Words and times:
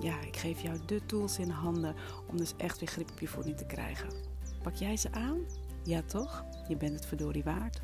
ja, 0.00 0.20
ik 0.20 0.36
geef 0.36 0.60
jou 0.60 0.78
de 0.86 1.00
tools 1.06 1.38
in 1.38 1.50
handen 1.50 1.94
om 2.30 2.36
dus 2.36 2.52
echt 2.56 2.78
weer 2.78 2.88
grip 2.88 3.10
op 3.10 3.20
je 3.20 3.28
voeding 3.28 3.56
te 3.56 3.66
krijgen. 3.66 4.08
Pak 4.62 4.74
jij 4.74 4.96
ze 4.96 5.12
aan? 5.12 5.38
Ja 5.84 6.02
toch? 6.02 6.44
Je 6.68 6.76
bent 6.76 6.94
het 6.94 7.06
verdorie 7.06 7.44
waard. 7.44 7.80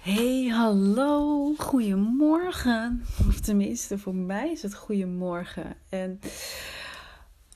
Hey, 0.00 0.46
hallo, 0.46 1.54
goedemorgen. 1.54 3.04
Of 3.28 3.40
tenminste, 3.40 3.98
voor 3.98 4.14
mij 4.14 4.50
is 4.50 4.62
het 4.62 4.74
goedemorgen. 4.74 5.76
En 5.88 6.20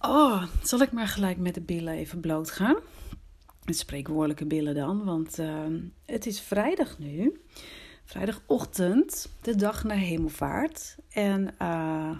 oh, 0.00 0.44
zal 0.62 0.80
ik 0.80 0.92
maar 0.92 1.08
gelijk 1.08 1.38
met 1.38 1.54
de 1.54 1.60
billen 1.60 1.94
even 1.94 2.20
bloot 2.20 2.50
gaan? 2.50 2.76
Spreekwoordelijke 3.64 4.46
billen 4.46 4.74
dan, 4.74 5.04
want 5.04 5.38
uh, 5.38 5.64
het 6.04 6.26
is 6.26 6.40
vrijdag 6.40 6.98
nu 6.98 7.40
vrijdagochtend, 8.06 9.28
de 9.40 9.54
dag 9.54 9.84
na 9.84 9.94
hemelvaart. 9.94 10.96
En 11.10 11.54
uh, 11.62 12.10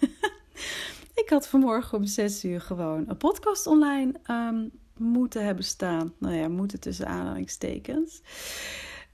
ik 1.22 1.26
had 1.28 1.48
vanmorgen 1.48 1.98
om 1.98 2.04
6 2.04 2.44
uur 2.44 2.60
gewoon 2.60 3.04
een 3.08 3.16
podcast 3.16 3.66
online 3.66 4.12
um, 4.30 4.70
moeten 4.96 5.44
hebben 5.44 5.64
staan. 5.64 6.14
Nou 6.18 6.34
ja, 6.34 6.48
moeten 6.48 6.80
tussen 6.80 7.06
aanhalingstekens. 7.06 8.22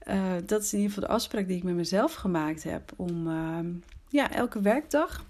Uh, 0.07 0.33
dat 0.45 0.61
is 0.61 0.73
in 0.73 0.79
ieder 0.79 0.93
geval 0.93 1.09
de 1.09 1.15
afspraak 1.15 1.47
die 1.47 1.57
ik 1.57 1.63
met 1.63 1.75
mezelf 1.75 2.13
gemaakt 2.13 2.63
heb. 2.63 2.91
Om 2.95 3.27
uh, 3.27 3.59
ja, 4.09 4.31
elke 4.31 4.61
werkdag 4.61 5.25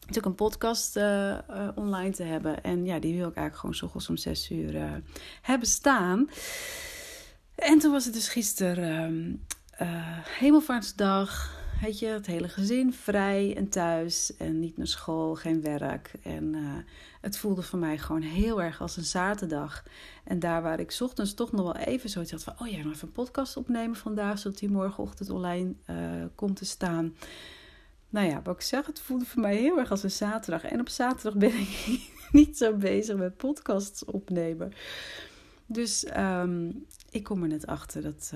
natuurlijk 0.00 0.26
een 0.26 0.34
podcast 0.34 0.96
uh, 0.96 1.38
online 1.74 2.10
te 2.10 2.22
hebben. 2.22 2.62
En 2.62 2.84
ja, 2.84 2.98
die 2.98 3.16
wil 3.16 3.28
ik 3.28 3.36
eigenlijk 3.36 3.80
gewoon 3.80 4.00
s 4.00 4.08
om 4.08 4.16
6 4.16 4.50
uur 4.50 5.02
hebben 5.42 5.68
staan. 5.68 6.28
En 7.54 7.78
toen 7.78 7.92
was 7.92 8.04
het 8.04 8.14
dus 8.14 8.28
gisteren 8.28 9.04
ehm, 9.04 9.54
uh, 9.80 10.18
hemelvaartsdag. 10.38 11.62
Weet 11.82 11.98
je, 11.98 12.06
het 12.06 12.26
hele 12.26 12.48
gezin 12.48 12.92
vrij 12.92 13.56
en 13.56 13.68
thuis. 13.68 14.36
En 14.36 14.60
niet 14.60 14.76
naar 14.76 14.86
school, 14.86 15.34
geen 15.34 15.62
werk. 15.62 16.12
En 16.22 16.54
uh, 16.54 16.76
het 17.20 17.38
voelde 17.38 17.62
voor 17.62 17.78
mij 17.78 17.98
gewoon 17.98 18.22
heel 18.22 18.62
erg 18.62 18.80
als 18.80 18.96
een 18.96 19.04
zaterdag. 19.04 19.82
En 20.24 20.38
daar 20.38 20.62
waar 20.62 20.80
ik 20.80 20.96
ochtends 21.00 21.34
toch 21.34 21.52
nog 21.52 21.62
wel 21.62 21.76
even 21.76 22.10
zoiets 22.10 22.30
had 22.30 22.42
van... 22.42 22.54
oh 22.58 22.68
ja, 22.68 22.76
nog 22.76 22.92
even 22.92 23.06
een 23.06 23.12
podcast 23.12 23.56
opnemen 23.56 23.96
vandaag... 23.96 24.38
zodat 24.38 24.58
die 24.58 24.70
morgenochtend 24.70 25.30
online 25.30 25.74
uh, 25.90 25.96
komt 26.34 26.56
te 26.56 26.64
staan. 26.64 27.14
Nou 28.08 28.26
ja, 28.28 28.42
wat 28.42 28.54
ik 28.54 28.60
zeg, 28.60 28.86
het 28.86 29.00
voelde 29.00 29.24
voor 29.24 29.42
mij 29.42 29.56
heel 29.56 29.78
erg 29.78 29.90
als 29.90 30.02
een 30.02 30.10
zaterdag. 30.10 30.64
En 30.64 30.80
op 30.80 30.88
zaterdag 30.88 31.34
ben 31.34 31.60
ik 31.60 32.00
niet 32.32 32.58
zo 32.58 32.76
bezig 32.76 33.16
met 33.16 33.36
podcasts 33.36 34.04
opnemen. 34.04 34.72
Dus 35.66 36.06
um, 36.16 36.86
ik 37.10 37.22
kom 37.22 37.42
er 37.42 37.48
net 37.48 37.66
achter 37.66 38.02
dat 38.02 38.32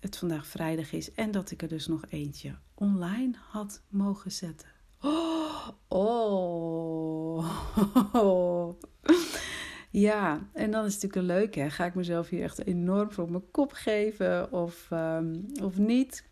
het 0.00 0.16
vandaag 0.16 0.46
vrijdag 0.46 0.92
is 0.92 1.12
en 1.12 1.30
dat 1.30 1.50
ik 1.50 1.62
er 1.62 1.68
dus 1.68 1.86
nog 1.86 2.04
eentje 2.08 2.54
online 2.74 3.36
had 3.48 3.82
mogen 3.88 4.32
zetten. 4.32 4.68
Oh, 5.00 5.68
oh. 5.88 7.44
Ja, 9.90 10.48
en 10.52 10.70
dan 10.70 10.84
is 10.84 10.94
natuurlijk 10.94 11.20
een 11.20 11.36
leuke. 11.36 11.70
Ga 11.70 11.84
ik 11.84 11.94
mezelf 11.94 12.28
hier 12.28 12.42
echt 12.42 12.66
enorm 12.66 13.12
voor 13.12 13.30
mijn 13.30 13.50
kop 13.50 13.72
geven 13.72 14.52
of, 14.52 14.88
um, 14.92 15.46
of 15.62 15.78
niet? 15.78 16.28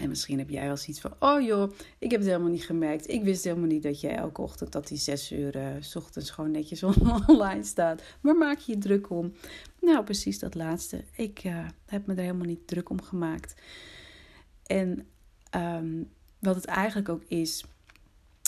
En 0.00 0.08
misschien 0.08 0.38
heb 0.38 0.50
jij 0.50 0.66
wel 0.66 0.76
zoiets 0.76 1.00
van: 1.00 1.14
oh 1.18 1.40
joh, 1.40 1.72
ik 1.98 2.10
heb 2.10 2.20
het 2.20 2.28
helemaal 2.28 2.50
niet 2.50 2.64
gemerkt. 2.64 3.08
Ik 3.08 3.22
wist 3.22 3.44
helemaal 3.44 3.66
niet 3.66 3.82
dat 3.82 4.00
jij 4.00 4.16
elke 4.16 4.42
ochtend 4.42 4.72
dat 4.72 4.88
die 4.88 4.98
zes 4.98 5.32
uur 5.32 5.56
uh, 5.56 5.68
s 5.80 5.96
ochtends 5.96 6.30
gewoon 6.30 6.50
netjes 6.50 6.82
online 7.26 7.64
staat. 7.64 8.02
Waar 8.20 8.36
maak 8.36 8.58
je 8.58 8.72
je 8.72 8.78
druk 8.78 9.10
om? 9.10 9.32
Nou, 9.80 10.04
precies 10.04 10.38
dat 10.38 10.54
laatste. 10.54 11.04
Ik 11.12 11.44
uh, 11.44 11.68
heb 11.86 12.06
me 12.06 12.14
er 12.14 12.20
helemaal 12.20 12.46
niet 12.46 12.66
druk 12.66 12.90
om 12.90 13.02
gemaakt. 13.02 13.60
En 14.66 15.06
um, 15.56 16.08
wat 16.38 16.54
het 16.54 16.64
eigenlijk 16.64 17.08
ook 17.08 17.24
is, 17.24 17.64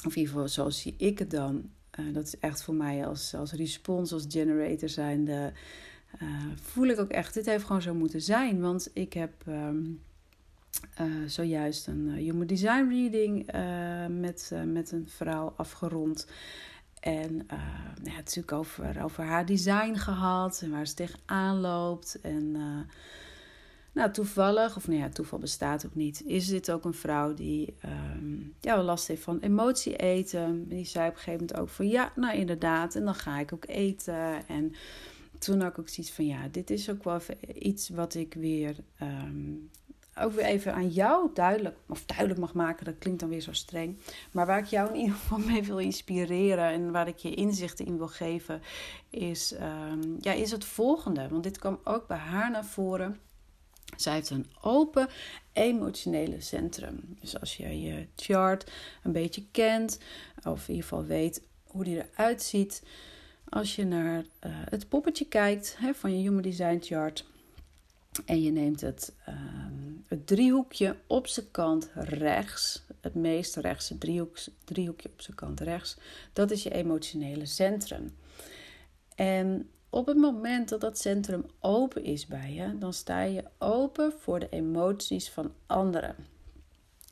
of 0.06 0.12
in 0.12 0.18
ieder 0.18 0.32
geval 0.32 0.48
zo 0.48 0.70
zie 0.70 0.94
ik 0.98 1.18
het 1.18 1.30
dan. 1.30 1.70
Uh, 2.00 2.14
dat 2.14 2.26
is 2.26 2.38
echt 2.38 2.62
voor 2.62 2.74
mij 2.74 3.06
als, 3.06 3.34
als 3.34 3.52
respons, 3.52 4.12
als 4.12 4.24
generator 4.28 4.88
zijnde. 4.88 5.52
voel 6.54 6.86
ik 6.86 6.98
ook 6.98 7.10
echt, 7.10 7.34
dit 7.34 7.46
heeft 7.46 7.64
gewoon 7.64 7.82
zo 7.82 7.94
moeten 7.94 8.22
zijn. 8.22 8.60
Want 8.60 8.90
ik 8.92 9.12
heb. 9.12 9.32
Um, 9.48 10.00
uh, 11.00 11.06
zojuist 11.26 11.86
een 11.86 12.06
uh, 12.06 12.14
Human 12.14 12.46
Design 12.46 12.88
Reading 12.88 13.54
uh, 13.54 14.06
met, 14.06 14.52
met 14.66 14.92
een 14.92 15.08
vrouw 15.08 15.54
afgerond. 15.56 16.26
En 17.00 17.46
ja, 18.02 18.14
natuurlijk 18.14 18.52
over, 18.52 19.02
over 19.02 19.24
haar 19.24 19.46
design 19.46 19.94
gehad 19.94 20.60
en 20.62 20.70
waar 20.70 20.86
ze 20.86 20.94
tegenaan 20.94 21.60
loopt. 21.60 22.20
En 22.20 22.56
nou, 23.92 24.10
toevallig, 24.10 24.76
of 24.76 24.88
nou 24.88 25.00
ja, 25.00 25.08
toeval 25.08 25.38
bestaat 25.38 25.86
ook 25.86 25.94
niet, 25.94 26.22
is 26.24 26.48
dit 26.48 26.70
ook 26.70 26.84
een 26.84 26.94
vrouw 26.94 27.34
die 27.34 27.74
um, 27.84 28.54
ja, 28.60 28.82
last 28.82 29.06
heeft 29.06 29.22
van 29.22 29.38
emotie 29.40 29.96
eten. 29.96 30.68
Die 30.68 30.84
zei 30.84 31.08
op 31.08 31.14
een 31.14 31.18
gegeven 31.18 31.40
moment 31.40 31.58
ook 31.60 31.68
van 31.68 31.88
ja, 31.88 32.12
nou 32.16 32.36
inderdaad, 32.36 32.94
en 32.94 33.04
dan 33.04 33.14
ga 33.14 33.38
ik 33.38 33.52
ook 33.52 33.66
eten. 33.66 34.46
En 34.46 34.72
toen 35.38 35.60
had 35.60 35.70
ik 35.70 35.78
ook 35.78 35.88
zoiets 35.88 36.12
van 36.12 36.26
ja, 36.26 36.48
dit 36.48 36.70
is 36.70 36.90
ook 36.90 37.04
wel 37.04 37.20
iets 37.54 37.88
wat 37.88 38.14
ik 38.14 38.34
weer 38.34 38.76
um, 39.02 39.70
ook 40.18 40.32
weer 40.32 40.44
even 40.44 40.74
aan 40.74 40.88
jou 40.88 41.30
duidelijk, 41.34 41.76
of 41.88 42.04
duidelijk 42.04 42.40
mag 42.40 42.54
maken, 42.54 42.84
dat 42.84 42.98
klinkt 42.98 43.20
dan 43.20 43.28
weer 43.28 43.40
zo 43.40 43.52
streng. 43.52 43.98
Maar 44.32 44.46
waar 44.46 44.58
ik 44.58 44.66
jou 44.66 44.88
in 44.88 45.00
ieder 45.00 45.14
geval 45.14 45.38
mee 45.38 45.62
wil 45.62 45.78
inspireren 45.78 46.64
en 46.64 46.90
waar 46.90 47.08
ik 47.08 47.18
je 47.18 47.34
inzichten 47.34 47.86
in 47.86 47.96
wil 47.96 48.08
geven, 48.08 48.62
is, 49.10 49.54
um, 49.92 50.16
ja, 50.20 50.32
is 50.32 50.50
het 50.50 50.64
volgende. 50.64 51.28
Want 51.28 51.42
dit 51.42 51.58
kwam 51.58 51.80
ook 51.84 52.06
bij 52.06 52.16
haar 52.16 52.50
naar 52.50 52.64
voren. 52.64 53.20
Zij 53.96 54.12
heeft 54.12 54.30
een 54.30 54.50
open 54.60 55.08
emotionele 55.52 56.40
centrum. 56.40 57.16
Dus 57.20 57.40
als 57.40 57.56
je 57.56 57.80
je 57.80 58.06
chart 58.16 58.72
een 59.02 59.12
beetje 59.12 59.44
kent, 59.50 59.98
of 60.44 60.68
in 60.68 60.74
ieder 60.74 60.88
geval 60.88 61.04
weet 61.04 61.42
hoe 61.64 61.84
die 61.84 62.04
eruit 62.12 62.42
ziet. 62.42 62.82
Als 63.48 63.76
je 63.76 63.84
naar 63.84 64.18
uh, 64.18 64.24
het 64.44 64.88
poppetje 64.88 65.28
kijkt 65.28 65.76
hè, 65.78 65.94
van 65.94 66.16
je 66.16 66.22
Human 66.22 66.42
Design 66.42 66.78
chart, 66.80 67.26
en 68.24 68.42
je 68.42 68.50
neemt 68.50 68.80
het, 68.80 69.12
um, 69.28 69.61
het 70.12 70.26
driehoekje 70.26 70.96
op 71.06 71.26
zijn 71.26 71.50
kant 71.50 71.90
rechts, 71.94 72.82
het 73.00 73.14
meest 73.14 73.56
rechtse 73.56 73.98
driehoek, 73.98 74.38
driehoekje 74.64 75.08
op 75.12 75.20
zijn 75.20 75.36
kant 75.36 75.60
rechts, 75.60 75.96
dat 76.32 76.50
is 76.50 76.62
je 76.62 76.70
emotionele 76.70 77.46
centrum. 77.46 78.16
En 79.14 79.70
op 79.90 80.06
het 80.06 80.16
moment 80.16 80.68
dat 80.68 80.80
dat 80.80 80.98
centrum 80.98 81.46
open 81.60 82.04
is 82.04 82.26
bij 82.26 82.52
je, 82.52 82.78
dan 82.78 82.92
sta 82.92 83.22
je 83.22 83.44
open 83.58 84.12
voor 84.18 84.40
de 84.40 84.48
emoties 84.48 85.30
van 85.30 85.52
anderen. 85.66 86.16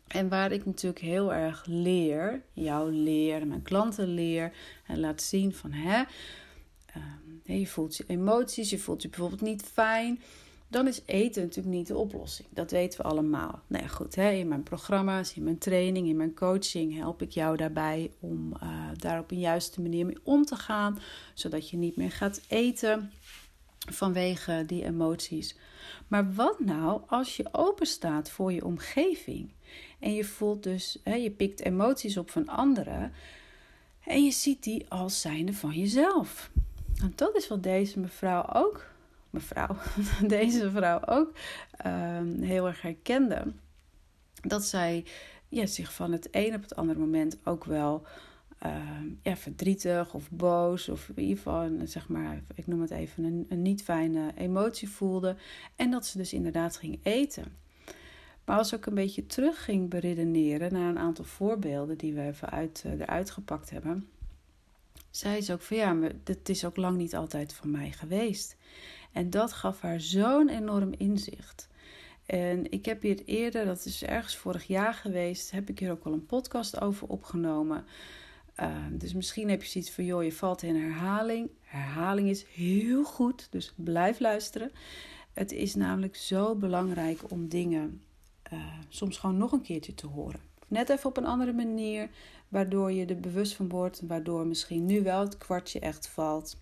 En 0.06 0.28
waar 0.28 0.52
ik 0.52 0.66
natuurlijk 0.66 1.02
heel 1.02 1.32
erg 1.32 1.64
leer, 1.66 2.42
jou 2.52 2.92
leer, 2.92 3.46
mijn 3.46 3.62
klanten 3.62 4.08
leer 4.08 4.52
en 4.86 5.00
laat 5.00 5.22
zien 5.22 5.54
van 5.54 5.72
hè, 5.72 6.02
um, 6.96 7.40
je 7.44 7.66
voelt 7.66 7.96
je 7.96 8.04
emoties, 8.06 8.70
je 8.70 8.78
voelt 8.78 9.02
je 9.02 9.08
bijvoorbeeld 9.08 9.40
niet 9.40 9.62
fijn 9.62 10.20
dan 10.70 10.86
is 10.86 11.02
eten 11.04 11.42
natuurlijk 11.42 11.74
niet 11.74 11.86
de 11.86 11.96
oplossing. 11.96 12.48
Dat 12.50 12.70
weten 12.70 13.00
we 13.00 13.08
allemaal. 13.08 13.62
Nou 13.66 13.82
ja, 13.82 13.88
goed, 13.88 14.14
hè, 14.14 14.30
in 14.30 14.48
mijn 14.48 14.62
programma's, 14.62 15.34
in 15.34 15.42
mijn 15.42 15.58
training, 15.58 16.08
in 16.08 16.16
mijn 16.16 16.34
coaching 16.34 16.96
help 16.96 17.22
ik 17.22 17.30
jou 17.30 17.56
daarbij 17.56 18.10
om 18.20 18.52
uh, 18.62 18.88
daar 18.96 19.18
op 19.18 19.30
een 19.30 19.38
juiste 19.38 19.80
manier 19.80 20.06
mee 20.06 20.18
om 20.22 20.44
te 20.44 20.56
gaan, 20.56 20.98
zodat 21.34 21.70
je 21.70 21.76
niet 21.76 21.96
meer 21.96 22.10
gaat 22.10 22.40
eten 22.48 23.12
vanwege 23.90 24.64
die 24.66 24.84
emoties. 24.84 25.56
Maar 26.08 26.34
wat 26.34 26.60
nou 26.60 27.00
als 27.06 27.36
je 27.36 27.48
open 27.52 27.86
staat 27.86 28.30
voor 28.30 28.52
je 28.52 28.64
omgeving 28.64 29.50
en 29.98 30.14
je 30.14 30.24
voelt 30.24 30.62
dus, 30.62 30.98
hè, 31.04 31.14
je 31.14 31.30
pikt 31.30 31.60
emoties 31.60 32.16
op 32.16 32.30
van 32.30 32.48
anderen 32.48 33.12
en 34.04 34.24
je 34.24 34.30
ziet 34.30 34.62
die 34.62 34.86
als 34.88 35.20
zijnde 35.20 35.52
van 35.52 35.72
jezelf? 35.72 36.50
En 37.02 37.12
dat 37.14 37.36
is 37.36 37.48
wat 37.48 37.62
deze 37.62 37.98
mevrouw 37.98 38.46
ook 38.52 38.89
mevrouw, 39.30 39.76
deze 40.26 40.70
vrouw 40.70 41.00
ook 41.04 41.32
ehm, 41.70 42.42
heel 42.42 42.66
erg 42.66 42.82
herkende. 42.82 43.52
Dat 44.42 44.64
zij 44.64 45.04
ja, 45.48 45.66
zich 45.66 45.92
van 45.92 46.12
het 46.12 46.28
een 46.30 46.54
op 46.54 46.62
het 46.62 46.76
andere 46.76 46.98
moment 46.98 47.36
ook 47.44 47.64
wel 47.64 48.06
uh, 48.66 48.76
ja, 49.22 49.36
verdrietig 49.36 50.14
of 50.14 50.30
boos. 50.30 50.88
Of 50.88 51.08
in 51.08 51.22
ieder 51.22 51.36
geval, 51.36 51.70
zeg 51.84 52.08
maar, 52.08 52.42
ik 52.54 52.66
noem 52.66 52.80
het 52.80 52.90
even 52.90 53.24
een, 53.24 53.46
een 53.48 53.62
niet 53.62 53.82
fijne 53.82 54.32
emotie 54.36 54.88
voelde. 54.88 55.36
En 55.76 55.90
dat 55.90 56.06
ze 56.06 56.18
dus 56.18 56.32
inderdaad 56.32 56.76
ging 56.76 57.00
eten. 57.02 57.44
Maar 58.44 58.58
als 58.58 58.72
ik 58.72 58.86
een 58.86 58.94
beetje 58.94 59.26
terug 59.26 59.64
ging 59.64 59.88
beredeneren 59.90 60.72
naar 60.72 60.88
een 60.88 60.98
aantal 60.98 61.24
voorbeelden 61.24 61.98
die 61.98 62.14
we 62.14 62.22
even 62.22 62.50
uit, 62.50 62.82
uh, 62.86 62.92
eruit 62.92 63.30
gepakt 63.30 63.70
hebben, 63.70 64.08
zei 65.10 65.40
ze 65.40 65.52
ook 65.52 65.62
van 65.62 65.76
ja, 65.76 65.92
maar 65.92 66.12
is 66.44 66.64
ook 66.64 66.76
lang 66.76 66.96
niet 66.96 67.16
altijd 67.16 67.52
van 67.52 67.70
mij 67.70 67.90
geweest. 67.90 68.56
En 69.12 69.30
dat 69.30 69.52
gaf 69.52 69.80
haar 69.80 70.00
zo'n 70.00 70.48
enorm 70.48 70.92
inzicht. 70.96 71.68
En 72.26 72.70
ik 72.70 72.84
heb 72.84 73.02
hier 73.02 73.22
eerder, 73.24 73.64
dat 73.64 73.84
is 73.84 74.04
ergens 74.04 74.36
vorig 74.36 74.66
jaar 74.66 74.94
geweest, 74.94 75.50
heb 75.50 75.68
ik 75.68 75.78
hier 75.78 75.90
ook 75.90 76.04
al 76.04 76.12
een 76.12 76.26
podcast 76.26 76.80
over 76.80 77.08
opgenomen. 77.08 77.84
Uh, 78.60 78.76
dus 78.90 79.14
misschien 79.14 79.48
heb 79.48 79.62
je 79.62 79.68
zoiets 79.68 79.90
van, 79.90 80.04
joh, 80.04 80.22
je 80.22 80.32
valt 80.32 80.62
in 80.62 80.76
herhaling. 80.76 81.50
Herhaling 81.60 82.28
is 82.28 82.44
heel 82.44 83.04
goed, 83.04 83.46
dus 83.50 83.72
blijf 83.76 84.20
luisteren. 84.20 84.72
Het 85.32 85.52
is 85.52 85.74
namelijk 85.74 86.16
zo 86.16 86.54
belangrijk 86.54 87.30
om 87.30 87.48
dingen 87.48 88.02
uh, 88.52 88.58
soms 88.88 89.18
gewoon 89.18 89.36
nog 89.36 89.52
een 89.52 89.62
keertje 89.62 89.94
te 89.94 90.06
horen. 90.06 90.40
Net 90.68 90.88
even 90.88 91.08
op 91.08 91.16
een 91.16 91.26
andere 91.26 91.52
manier, 91.52 92.08
waardoor 92.48 92.92
je 92.92 93.06
er 93.06 93.20
bewust 93.20 93.54
van 93.54 93.68
wordt, 93.68 94.00
waardoor 94.06 94.46
misschien 94.46 94.86
nu 94.86 95.02
wel 95.02 95.20
het 95.20 95.38
kwartje 95.38 95.80
echt 95.80 96.08
valt. 96.08 96.56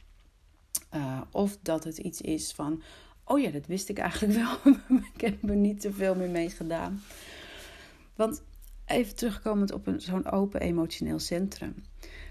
Uh, 0.95 1.21
of 1.31 1.59
dat 1.63 1.85
het 1.85 1.99
iets 1.99 2.21
is 2.21 2.53
van, 2.53 2.83
oh 3.25 3.41
ja, 3.41 3.51
dat 3.51 3.67
wist 3.67 3.89
ik 3.89 3.99
eigenlijk 3.99 4.33
wel, 4.33 4.75
ik 5.15 5.21
heb 5.21 5.49
er 5.49 5.57
niet 5.57 5.83
zoveel 5.83 6.15
meer 6.15 6.31
mee 6.31 6.51
gedaan. 6.51 7.03
Want 8.15 8.43
even 8.87 9.17
terugkomend 9.17 9.73
op 9.73 9.95
zo'n 9.97 10.31
open 10.31 10.61
emotioneel 10.61 11.19
centrum. 11.19 11.75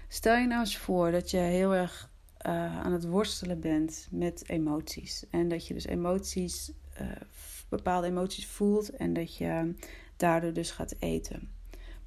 Stel 0.08 0.36
je 0.36 0.46
nou 0.46 0.60
eens 0.60 0.76
voor 0.76 1.10
dat 1.10 1.30
je 1.30 1.36
heel 1.36 1.74
erg 1.74 2.10
uh, 2.46 2.80
aan 2.80 2.92
het 2.92 3.06
worstelen 3.06 3.60
bent 3.60 4.08
met 4.10 4.48
emoties. 4.48 5.24
En 5.30 5.48
dat 5.48 5.66
je 5.66 5.74
dus 5.74 5.86
emoties, 5.86 6.72
uh, 7.00 7.10
bepaalde 7.68 8.06
emoties 8.06 8.46
voelt 8.46 8.90
en 8.90 9.12
dat 9.12 9.36
je 9.36 9.74
daardoor 10.16 10.52
dus 10.52 10.70
gaat 10.70 10.94
eten. 10.98 11.50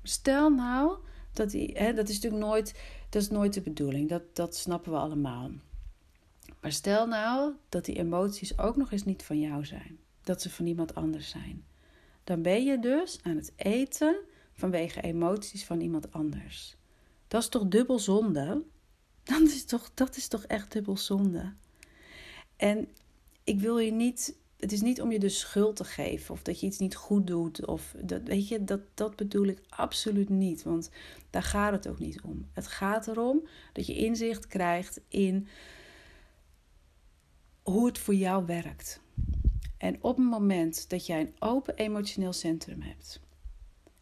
Stel 0.04 0.50
nou 0.50 0.98
dat 1.34 1.50
die, 1.50 1.72
hè, 1.74 1.94
dat 1.94 2.10
is 2.10 2.16
natuurlijk 2.16 2.44
nooit, 2.44 2.80
dat 3.10 3.22
is 3.22 3.30
nooit 3.30 3.54
de 3.54 3.62
bedoeling. 3.62 4.10
Dat, 4.10 4.24
dat 4.34 4.56
snappen 4.56 4.92
we 4.92 4.98
allemaal. 4.98 5.52
Maar 6.62 6.72
stel 6.72 7.08
nou 7.08 7.54
dat 7.70 7.86
die 7.86 7.98
emoties 7.98 8.58
ook 8.58 8.76
nog 8.76 8.92
eens 8.92 9.04
niet 9.04 9.24
van 9.24 9.40
jou 9.40 9.66
zijn. 9.66 10.00
Dat 10.24 10.42
ze 10.42 10.50
van 10.50 10.66
iemand 10.66 10.96
anders 10.96 11.30
zijn. 11.30 11.66
Dan 12.24 12.42
ben 12.42 12.64
je 12.64 12.80
dus 12.80 13.20
aan 13.24 13.36
het 13.36 13.54
eten 13.56 14.16
vanwege 14.54 15.02
emoties 15.02 15.66
van 15.66 15.82
iemand 15.82 16.12
anders. 16.12 16.76
Dat 17.28 17.42
is 17.42 17.50
toch 17.50 17.68
dubbel 17.68 18.00
zonde? 18.00 18.62
Dat 19.24 19.42
is 19.42 19.66
toch, 19.66 19.92
dat 19.94 20.16
is 20.16 20.28
toch 20.28 20.44
echt 20.44 20.72
dubbel 20.72 20.98
zonde? 20.98 21.54
En 22.56 22.88
ik 23.44 23.60
wil 23.60 23.80
je 23.80 23.92
niet. 23.92 24.36
Het 24.58 24.72
is 24.72 24.82
niet 24.82 25.02
om 25.02 25.12
je 25.12 25.20
de 25.20 25.30
schuld 25.30 25.76
te 25.76 25.84
geven 25.84 26.34
of 26.34 26.42
dat 26.42 26.60
je 26.60 26.66
iets 26.66 26.80
niet 26.80 26.96
goed 26.96 27.28
doet. 27.28 27.66
Of 27.66 27.96
dat, 28.04 28.22
weet 28.24 28.48
je, 28.48 28.64
dat, 28.64 28.80
dat 28.94 29.16
bedoel 29.16 29.46
ik 29.46 29.62
absoluut 29.70 30.30
niet. 30.30 30.64
Want 30.64 30.90
daar 31.30 31.44
gaat 31.44 31.72
het 31.72 31.88
ook 31.88 32.00
niet 32.00 32.22
om. 32.22 32.48
Het 32.54 32.68
gaat 32.68 33.08
erom 33.08 33.48
dat 33.74 33.86
je 33.88 33.96
inzicht 33.96 34.48
krijgt 34.48 35.00
in 35.08 35.48
hoe 37.62 37.86
het 37.86 37.98
voor 38.00 38.16
jou 38.16 38.46
werkt. 38.46 39.02
En 39.78 39.98
op 40.02 40.18
het 40.18 40.26
moment 40.26 40.90
dat 40.90 41.06
jij 41.06 41.22
een 41.22 41.36
open 41.40 41.76
emotioneel 41.76 42.34
centrum 42.34 42.82
hebt, 42.82 43.22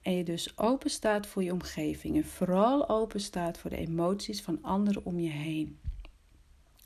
en 0.01 0.15
je 0.15 0.23
dus 0.23 0.57
open 0.57 0.89
staat 0.89 1.27
voor 1.27 1.43
je 1.43 1.51
omgeving 1.51 2.15
en 2.15 2.25
vooral 2.25 2.89
open 2.89 3.19
staat 3.19 3.57
voor 3.57 3.69
de 3.69 3.77
emoties 3.77 4.41
van 4.41 4.61
anderen 4.61 5.05
om 5.05 5.19
je 5.19 5.29
heen, 5.29 5.79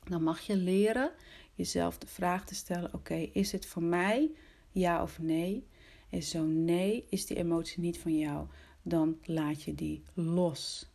dan 0.04 0.22
mag 0.22 0.40
je 0.40 0.56
leren 0.56 1.10
jezelf 1.54 1.98
de 1.98 2.06
vraag 2.06 2.46
te 2.46 2.54
stellen: 2.54 2.94
oké, 2.94 3.14
is 3.14 3.52
het 3.52 3.66
voor 3.66 3.82
mij 3.82 4.30
ja 4.70 5.02
of 5.02 5.18
nee? 5.18 5.66
En 6.10 6.22
zo 6.22 6.44
nee, 6.44 7.06
is 7.08 7.26
die 7.26 7.36
emotie 7.36 7.80
niet 7.80 7.98
van 7.98 8.18
jou, 8.18 8.46
dan 8.82 9.18
laat 9.24 9.62
je 9.62 9.74
die 9.74 10.02
los. 10.14 10.90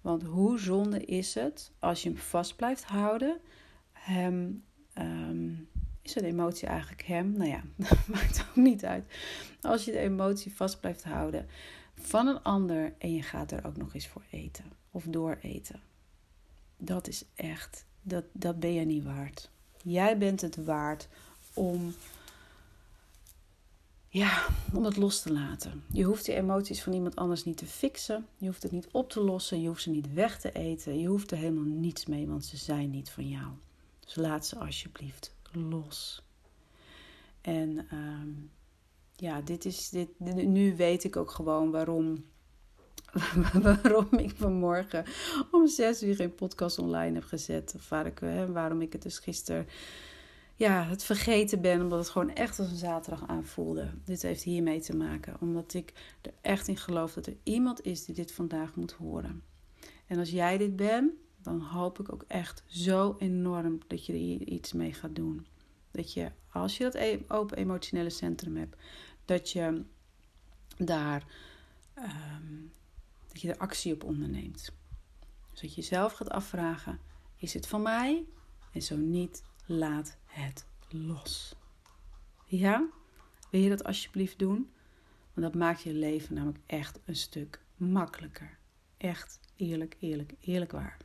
Want 0.00 0.22
hoe 0.22 0.58
zonde 0.58 1.04
is 1.04 1.34
het 1.34 1.72
als 1.78 2.02
je 2.02 2.08
hem 2.08 2.18
vast 2.18 2.56
blijft 2.56 2.84
houden, 2.84 3.40
um, 4.98 5.68
is 6.02 6.16
een 6.16 6.24
emotie 6.24 6.68
eigenlijk 6.68 7.02
hem? 7.02 7.32
Nou 7.32 7.50
ja, 7.50 7.62
dat 7.88 8.06
maakt 8.06 8.44
ook 8.48 8.56
niet 8.56 8.84
uit. 8.84 9.04
Als 9.60 9.84
je 9.84 9.92
de 9.92 9.98
emotie 9.98 10.54
vast 10.54 10.80
blijft 10.80 11.04
houden 11.04 11.46
van 11.94 12.26
een 12.26 12.42
ander 12.42 12.94
en 12.98 13.14
je 13.14 13.22
gaat 13.22 13.52
er 13.52 13.66
ook 13.66 13.76
nog 13.76 13.94
eens 13.94 14.08
voor 14.08 14.22
eten 14.30 14.64
of 14.90 15.04
door 15.04 15.38
eten. 15.42 15.80
Dat 16.76 17.08
is 17.08 17.24
echt, 17.34 17.84
dat, 18.02 18.24
dat 18.32 18.60
ben 18.60 18.72
je 18.72 18.84
niet 18.84 19.04
waard. 19.04 19.50
Jij 19.82 20.18
bent 20.18 20.40
het 20.40 20.64
waard 20.64 21.08
om, 21.54 21.94
ja, 24.08 24.46
om 24.72 24.84
het 24.84 24.96
los 24.96 25.22
te 25.22 25.32
laten. 25.32 25.82
Je 25.92 26.04
hoeft 26.04 26.24
die 26.24 26.34
emoties 26.34 26.82
van 26.82 26.92
iemand 26.92 27.16
anders 27.16 27.44
niet 27.44 27.56
te 27.56 27.66
fixen. 27.66 28.26
Je 28.38 28.46
hoeft 28.46 28.62
het 28.62 28.72
niet 28.72 28.88
op 28.90 29.10
te 29.10 29.20
lossen. 29.20 29.60
Je 29.60 29.68
hoeft 29.68 29.82
ze 29.82 29.90
niet 29.90 30.12
weg 30.12 30.40
te 30.40 30.52
eten. 30.52 31.00
Je 31.00 31.08
hoeft 31.08 31.30
er 31.30 31.38
helemaal 31.38 31.64
niets 31.64 32.06
mee, 32.06 32.26
want 32.26 32.44
ze 32.44 32.56
zijn 32.56 32.90
niet 32.90 33.10
van 33.10 33.28
jou. 33.28 33.46
Dus 34.06 34.14
laat 34.14 34.46
ze 34.46 34.58
alsjeblieft 34.58 35.34
los. 35.52 36.24
En 37.40 37.86
uh, 37.92 38.36
ja, 39.12 39.40
dit 39.40 39.64
is, 39.64 39.88
dit, 39.88 40.18
nu 40.46 40.76
weet 40.76 41.04
ik 41.04 41.16
ook 41.16 41.30
gewoon 41.30 41.70
waarom, 41.70 42.24
waarom 43.62 44.08
ik 44.10 44.36
vanmorgen 44.36 45.04
om 45.50 45.66
zes 45.66 46.02
uur 46.02 46.14
geen 46.14 46.34
podcast 46.34 46.78
online 46.78 47.14
heb 47.14 47.24
gezet. 47.24 47.74
Of 47.76 47.90
hè, 48.20 48.52
waarom 48.52 48.80
ik 48.80 48.92
het 48.92 49.02
dus 49.02 49.18
gisteren 49.18 49.66
ja, 50.56 50.84
het 50.84 51.04
vergeten 51.04 51.60
ben, 51.60 51.80
omdat 51.80 51.98
het 51.98 52.08
gewoon 52.08 52.34
echt 52.34 52.58
als 52.58 52.70
een 52.70 52.76
zaterdag 52.76 53.28
aanvoelde. 53.28 53.90
Dit 54.04 54.22
heeft 54.22 54.42
hiermee 54.42 54.80
te 54.80 54.96
maken, 54.96 55.36
omdat 55.40 55.74
ik 55.74 55.92
er 56.22 56.32
echt 56.40 56.68
in 56.68 56.76
geloof 56.76 57.12
dat 57.12 57.26
er 57.26 57.36
iemand 57.42 57.84
is 57.84 58.04
die 58.04 58.14
dit 58.14 58.32
vandaag 58.32 58.74
moet 58.74 58.92
horen. 58.92 59.42
En 60.06 60.18
als 60.18 60.30
jij 60.30 60.58
dit 60.58 60.76
bent, 60.76 61.12
dan 61.46 61.60
hoop 61.60 61.98
ik 61.98 62.12
ook 62.12 62.24
echt 62.26 62.62
zo 62.66 63.16
enorm 63.18 63.78
dat 63.86 64.06
je 64.06 64.12
er 64.12 64.48
iets 64.48 64.72
mee 64.72 64.92
gaat 64.92 65.14
doen. 65.14 65.46
Dat 65.90 66.12
je, 66.12 66.30
als 66.52 66.76
je 66.76 66.84
dat 66.84 66.94
e-, 66.94 67.20
open 67.28 67.56
emotionele 67.56 68.10
centrum 68.10 68.56
hebt, 68.56 68.76
dat 69.24 69.50
je 69.50 69.82
daar 70.76 71.24
um, 71.98 72.70
dat 73.28 73.40
je 73.40 73.48
er 73.48 73.58
actie 73.58 73.92
op 73.92 74.04
onderneemt. 74.04 74.72
Dus 75.50 75.60
dat 75.60 75.74
je 75.74 75.80
jezelf 75.80 76.12
gaat 76.12 76.30
afvragen: 76.30 76.98
is 77.36 77.54
het 77.54 77.66
van 77.66 77.82
mij? 77.82 78.24
En 78.72 78.82
zo 78.82 78.96
niet, 78.96 79.42
laat 79.66 80.16
het 80.24 80.66
los. 80.88 81.54
Ja? 82.44 82.88
Wil 83.50 83.60
je 83.60 83.68
dat 83.68 83.84
alsjeblieft 83.84 84.38
doen? 84.38 84.70
Want 85.34 85.46
dat 85.46 85.54
maakt 85.54 85.82
je 85.82 85.92
leven 85.92 86.34
namelijk 86.34 86.60
echt 86.66 87.00
een 87.04 87.16
stuk 87.16 87.60
makkelijker. 87.76 88.58
Echt 88.96 89.40
eerlijk, 89.56 89.96
eerlijk, 90.00 90.34
eerlijk 90.40 90.72
waar. 90.72 90.96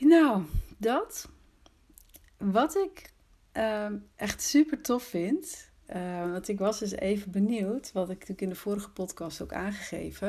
Nou, 0.00 0.42
dat. 0.78 1.28
Wat 2.36 2.76
ik 2.76 3.12
uh, 3.56 3.86
echt 4.16 4.42
super 4.42 4.80
tof 4.82 5.02
vind. 5.02 5.70
Uh, 5.94 6.30
want 6.30 6.48
ik 6.48 6.58
was 6.58 6.78
dus 6.78 6.92
even 6.92 7.30
benieuwd. 7.30 7.92
Wat 7.92 8.04
ik 8.04 8.14
natuurlijk 8.14 8.40
in 8.40 8.48
de 8.48 8.54
vorige 8.54 8.90
podcast 8.90 9.42
ook 9.42 9.52
aangegeven. 9.52 10.28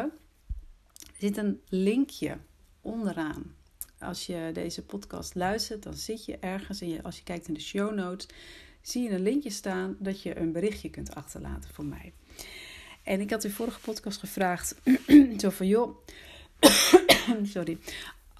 Er 0.99 1.17
zit 1.17 1.37
een 1.37 1.61
linkje 1.67 2.37
onderaan. 2.81 3.55
Als 3.99 4.25
je 4.25 4.49
deze 4.53 4.85
podcast 4.85 5.35
luistert, 5.35 5.83
dan 5.83 5.93
zit 5.93 6.25
je 6.25 6.37
ergens. 6.37 6.81
En 6.81 7.03
als 7.03 7.17
je 7.17 7.23
kijkt 7.23 7.47
in 7.47 7.53
de 7.53 7.59
show 7.59 7.93
notes, 7.93 8.27
zie 8.81 9.03
je 9.03 9.09
een 9.09 9.21
linkje 9.21 9.49
staan 9.49 9.95
dat 9.99 10.21
je 10.21 10.37
een 10.37 10.51
berichtje 10.51 10.89
kunt 10.89 11.15
achterlaten 11.15 11.73
voor 11.73 11.85
mij. 11.85 12.13
En 13.03 13.21
ik 13.21 13.29
had 13.29 13.43
in 13.43 13.49
de 13.49 13.55
vorige 13.55 13.79
podcast 13.79 14.19
gevraagd: 14.19 14.75
zo 15.41 15.49
van 15.49 15.67
joh. 15.67 15.97
sorry 17.43 17.77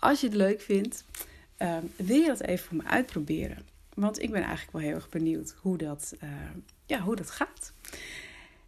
als 0.01 0.21
je 0.21 0.27
het 0.27 0.35
leuk 0.35 0.61
vindt, 0.61 1.05
uh, 1.57 1.77
wil 1.95 2.19
je 2.19 2.27
dat 2.27 2.41
even 2.41 2.65
voor 2.65 2.77
me 2.77 2.83
uitproberen? 2.83 3.65
Want 3.93 4.21
ik 4.21 4.31
ben 4.31 4.41
eigenlijk 4.41 4.71
wel 4.71 4.81
heel 4.81 4.95
erg 4.95 5.09
benieuwd 5.09 5.55
hoe 5.61 5.77
dat, 5.77 6.13
uh, 6.23 6.29
ja, 6.85 6.99
hoe 6.99 7.15
dat 7.15 7.31
gaat. 7.31 7.73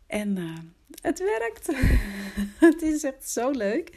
En 0.08 0.38
uh, 0.38 0.58
het 1.02 1.20
werkt. 1.20 1.68
het 2.70 2.82
is 2.82 3.04
echt 3.04 3.30
zo 3.30 3.52
leuk. 3.52 3.90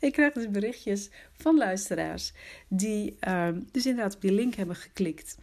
Ik 0.00 0.12
krijg 0.12 0.32
dus 0.32 0.50
berichtjes 0.50 1.10
van 1.32 1.56
luisteraars 1.56 2.32
die 2.68 3.16
ehm, 3.20 3.60
dus 3.70 3.86
inderdaad 3.86 4.14
op 4.14 4.20
die 4.20 4.32
link 4.32 4.54
hebben 4.54 4.76
geklikt. 4.76 5.36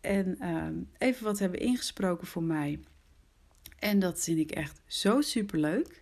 En 0.00 0.36
ehm, 0.38 0.74
even 0.98 1.24
wat 1.24 1.38
hebben 1.38 1.60
ingesproken 1.60 2.26
voor 2.26 2.42
mij. 2.42 2.80
En 3.78 3.98
dat 3.98 4.24
vind 4.24 4.38
ik 4.38 4.50
echt 4.50 4.80
zo 4.86 5.20
super 5.20 5.58
leuk. 5.58 6.01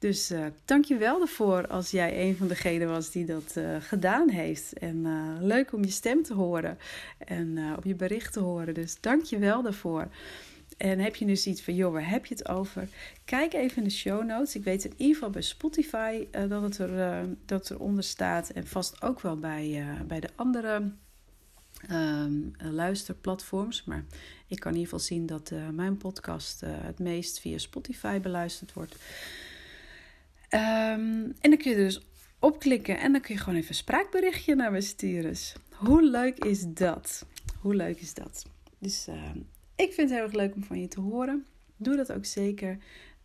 Dus 0.00 0.30
uh, 0.30 0.46
dank 0.64 0.84
je 0.84 0.96
wel 0.96 1.20
ervoor 1.20 1.66
als 1.66 1.90
jij 1.90 2.28
een 2.28 2.36
van 2.36 2.48
degenen 2.48 2.88
was 2.88 3.10
die 3.10 3.24
dat 3.24 3.54
uh, 3.58 3.76
gedaan 3.80 4.28
heeft. 4.28 4.72
En 4.72 4.96
uh, 4.96 5.36
leuk 5.40 5.72
om 5.72 5.84
je 5.84 5.90
stem 5.90 6.22
te 6.22 6.34
horen 6.34 6.78
en 7.18 7.58
op 7.76 7.84
je 7.84 7.94
bericht 7.94 8.32
te 8.32 8.40
horen. 8.40 8.74
Dus 8.74 9.00
dank 9.00 9.24
je 9.24 9.38
wel 9.38 9.62
daarvoor. 9.62 10.08
En 10.76 10.98
heb 10.98 11.16
je 11.16 11.24
nu 11.24 11.36
zoiets 11.36 11.62
van, 11.62 11.74
joh, 11.74 11.92
waar 11.92 12.10
heb 12.10 12.26
je 12.26 12.34
het 12.34 12.48
over? 12.48 12.88
Kijk 13.24 13.52
even 13.52 13.76
in 13.76 13.84
de 13.84 13.90
show 13.90 14.24
notes. 14.24 14.54
Ik 14.54 14.64
weet 14.64 14.84
in 14.84 14.92
ieder 14.96 15.14
geval 15.14 15.30
bij 15.30 15.42
Spotify 15.42 16.26
dat, 16.48 16.62
het 16.62 16.78
er, 16.78 17.26
dat 17.46 17.70
eronder 17.70 18.04
staat. 18.04 18.50
En 18.50 18.66
vast 18.66 19.02
ook 19.02 19.20
wel 19.20 19.36
bij, 19.36 19.84
bij 20.06 20.20
de 20.20 20.30
andere 20.34 20.90
ehm, 21.88 22.32
luisterplatforms. 22.58 23.84
Maar 23.84 24.04
ik 24.46 24.60
kan 24.60 24.72
in 24.72 24.78
ieder 24.78 24.92
geval 24.92 25.06
zien 25.06 25.26
dat 25.26 25.52
mijn 25.72 25.96
podcast 25.96 26.60
het 26.66 26.98
meest 26.98 27.40
via 27.40 27.58
Spotify 27.58 28.20
beluisterd 28.20 28.72
wordt. 28.72 28.96
Ehm, 30.90 31.30
en 31.40 31.50
dan 31.50 31.56
kun 31.56 31.70
je 31.70 31.76
dus 31.76 32.00
opklikken 32.38 32.98
en 32.98 33.12
dan 33.12 33.20
kun 33.20 33.34
je 33.34 33.40
gewoon 33.40 33.58
even 33.58 33.68
een 33.68 33.74
spraakberichtje 33.74 34.54
naar 34.54 34.72
me 34.72 34.80
sturen. 34.80 35.34
Hoe 35.74 36.02
leuk 36.02 36.44
is 36.44 36.64
dat? 36.68 37.26
Hoe 37.60 37.74
leuk 37.74 38.00
is 38.00 38.14
dat? 38.14 38.46
Dus 38.78 39.08
uh, 39.08 39.30
ik 39.76 39.92
vind 39.92 39.96
het 39.96 40.10
heel 40.10 40.22
erg 40.22 40.32
leuk 40.32 40.54
om 40.54 40.64
van 40.64 40.80
je 40.80 40.88
te 40.88 41.00
horen. 41.00 41.46
Doe 41.76 41.96
dat 41.96 42.12
ook 42.12 42.24
zeker. 42.24 42.78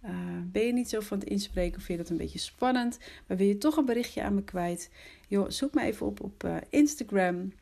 Uh, 0.05 0.12
ben 0.45 0.65
je 0.65 0.74
niet 0.74 0.89
zo 0.89 1.00
van 1.00 1.19
het 1.19 1.29
inspreken 1.29 1.77
of 1.77 1.84
vind 1.84 1.98
je 1.98 2.03
dat 2.03 2.12
een 2.12 2.17
beetje 2.17 2.39
spannend? 2.39 3.00
Maar 3.27 3.38
wil 3.38 3.48
je 3.48 3.57
toch 3.57 3.77
een 3.77 3.86
berichtje 3.86 4.24
aan 4.24 4.36
me 4.36 4.43
kwijt? 4.43 4.89
Joh, 5.27 5.50
zoek 5.50 5.74
me 5.74 5.81
even 5.81 6.05
op 6.05 6.22
op 6.22 6.43
uh, 6.43 6.57
Instagram. 6.69 7.53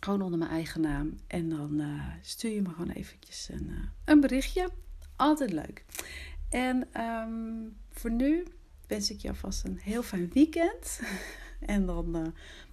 Gewoon 0.00 0.22
onder 0.22 0.38
mijn 0.38 0.50
eigen 0.50 0.80
naam. 0.80 1.14
En 1.26 1.48
dan 1.48 1.80
uh, 1.80 2.04
stuur 2.22 2.50
je 2.50 2.62
me 2.62 2.68
gewoon 2.68 2.90
eventjes 2.90 3.48
een, 3.52 3.70
een 4.04 4.20
berichtje. 4.20 4.68
Altijd 5.16 5.52
leuk. 5.52 5.84
En 6.50 6.88
voor 7.90 8.10
nu 8.10 8.44
wens 8.86 9.10
ik 9.10 9.20
je 9.20 9.28
alvast 9.28 9.64
een 9.64 9.78
heel 9.78 10.02
fijn 10.02 10.30
weekend. 10.32 11.00
En 11.60 11.86
dan 11.86 12.16
uh, 12.16 12.26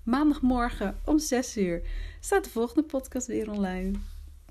maandagmorgen 0.04 1.00
om 1.06 1.20
6 1.20 1.58
uur 1.58 1.82
staat 2.20 2.44
de 2.44 2.50
volgende 2.50 2.84
podcast 2.84 3.28
weer 3.28 3.52
online. 3.52 3.92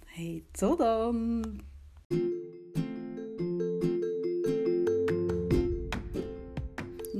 Hey, 0.04 0.44
tot 0.50 0.78
dan! 0.78 1.44